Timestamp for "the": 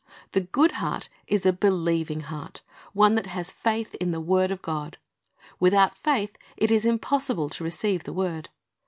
0.31-0.41, 4.09-4.19, 8.01-8.11